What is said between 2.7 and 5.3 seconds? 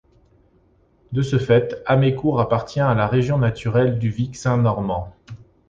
à la région naturelle du Vexin normand.